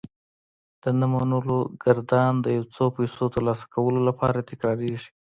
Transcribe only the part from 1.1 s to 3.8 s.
منلو ګردان د يو څو پيسو ترلاسه